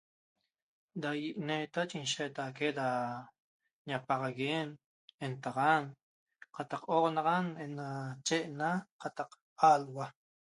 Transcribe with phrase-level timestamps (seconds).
[1.01, 2.87] Da ineta inshetaque da
[3.89, 4.69] ñapaxaguen
[5.25, 5.83] ,entaxan,
[6.55, 7.87] cataq oxanaxan ena
[8.27, 8.69] chehena
[9.01, 9.29] qataq
[9.71, 10.11] aluaa'